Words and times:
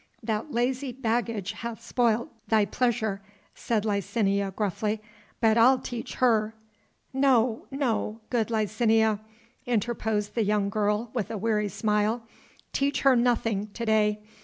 "That 0.23 0.51
lazy 0.51 0.91
baggage 0.91 1.51
hath 1.51 1.79
spoilt 1.85 2.29
thy 2.47 2.65
pleasure," 2.65 3.21
said 3.53 3.85
Licinia 3.85 4.49
gruffly; 4.49 4.99
"but 5.39 5.59
I'll 5.59 5.77
teach 5.77 6.15
her" 6.15 6.55
"No, 7.29 7.67
no, 7.69 8.19
good 8.31 8.49
Licinia!" 8.49 9.19
interposed 9.67 10.33
the 10.33 10.43
young 10.43 10.71
girl 10.71 11.11
with 11.13 11.29
a 11.29 11.37
weary 11.37 11.69
smile. 11.69 12.23
"Teach 12.73 13.01
her 13.01 13.15
nothing 13.15 13.67
to 13.73 13.85
day.... 13.85 14.19